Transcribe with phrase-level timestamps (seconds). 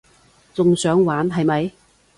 [0.55, 1.71] 仲想玩係咪？